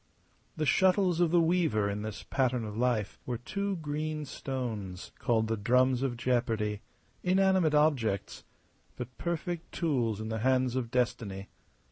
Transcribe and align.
The 0.57 0.65
shuttles 0.65 1.19
of 1.19 1.29
the 1.29 1.39
Weaver 1.39 1.87
in 1.87 2.01
this 2.01 2.23
pattern 2.23 2.65
of 2.65 2.75
life 2.75 3.19
were 3.27 3.37
two 3.37 3.75
green 3.75 4.25
stones 4.25 5.11
called 5.19 5.45
the 5.47 5.55
drums 5.55 6.01
of 6.01 6.17
jeopardy, 6.17 6.81
inanimate 7.21 7.75
objects, 7.75 8.43
but 8.95 9.15
perfect 9.19 9.71
tools 9.71 10.19
in 10.19 10.29
the 10.29 10.39
hands 10.39 10.75
of 10.75 10.89
Destiny. 10.89 11.49